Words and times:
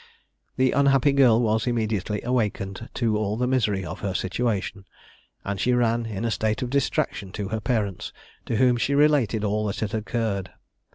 The 0.57 0.71
unhappy 0.71 1.11
girl 1.11 1.39
was 1.39 1.67
immediately 1.67 2.23
awakened 2.23 2.89
to 2.95 3.17
all 3.17 3.37
the 3.37 3.45
misery 3.45 3.85
of 3.85 3.99
her 3.99 4.15
situation; 4.15 4.85
and 5.45 5.59
she 5.59 5.73
ran, 5.73 6.07
in 6.07 6.25
a 6.25 6.31
state 6.31 6.63
of 6.63 6.71
distraction, 6.71 7.31
to 7.33 7.49
her 7.49 7.59
parents, 7.59 8.11
to 8.47 8.55
whom 8.57 8.77
she 8.77 8.95
related 8.95 9.43
all 9.43 9.67
that 9.67 9.81
had 9.81 9.93
occurred. 9.93 10.49